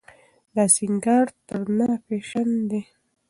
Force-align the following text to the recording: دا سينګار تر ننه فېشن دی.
دا 0.55 0.63
سينګار 0.75 1.27
تر 1.47 1.61
ننه 1.75 1.95
فېشن 2.05 2.49
دی. 2.69 2.81